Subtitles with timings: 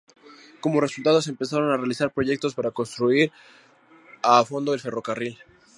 [0.61, 3.31] Como resultado, se empezaron a realizar proyectos para reconstruir
[4.23, 5.37] a fondo el ferrocarril.